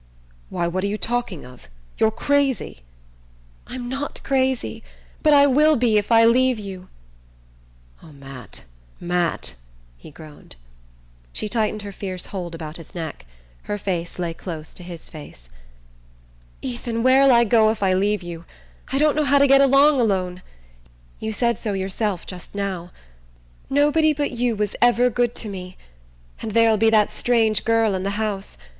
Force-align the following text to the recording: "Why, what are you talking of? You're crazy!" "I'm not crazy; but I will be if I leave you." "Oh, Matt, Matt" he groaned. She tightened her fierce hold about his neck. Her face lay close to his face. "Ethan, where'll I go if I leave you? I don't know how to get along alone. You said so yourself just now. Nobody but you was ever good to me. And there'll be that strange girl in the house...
"Why, 0.49 0.67
what 0.67 0.83
are 0.83 0.87
you 0.87 0.97
talking 0.97 1.45
of? 1.45 1.67
You're 1.99 2.09
crazy!" 2.09 2.81
"I'm 3.67 3.87
not 3.87 4.19
crazy; 4.23 4.81
but 5.21 5.31
I 5.31 5.45
will 5.45 5.75
be 5.75 5.95
if 5.99 6.11
I 6.11 6.25
leave 6.25 6.57
you." 6.57 6.87
"Oh, 8.01 8.11
Matt, 8.11 8.61
Matt" 8.99 9.53
he 9.99 10.09
groaned. 10.09 10.55
She 11.33 11.47
tightened 11.47 11.83
her 11.83 11.91
fierce 11.91 12.25
hold 12.25 12.55
about 12.55 12.77
his 12.77 12.95
neck. 12.95 13.27
Her 13.65 13.77
face 13.77 14.17
lay 14.17 14.33
close 14.33 14.73
to 14.73 14.81
his 14.81 15.07
face. 15.07 15.49
"Ethan, 16.63 17.03
where'll 17.03 17.31
I 17.31 17.43
go 17.43 17.69
if 17.69 17.83
I 17.83 17.93
leave 17.93 18.23
you? 18.23 18.45
I 18.91 18.97
don't 18.97 19.15
know 19.15 19.23
how 19.25 19.37
to 19.37 19.45
get 19.45 19.61
along 19.61 20.01
alone. 20.01 20.41
You 21.19 21.31
said 21.31 21.59
so 21.59 21.73
yourself 21.73 22.25
just 22.25 22.55
now. 22.55 22.89
Nobody 23.69 24.13
but 24.13 24.31
you 24.31 24.55
was 24.55 24.75
ever 24.81 25.11
good 25.11 25.35
to 25.35 25.47
me. 25.47 25.77
And 26.41 26.53
there'll 26.53 26.75
be 26.77 26.89
that 26.89 27.11
strange 27.11 27.63
girl 27.63 27.93
in 27.93 28.01
the 28.01 28.09
house... 28.17 28.57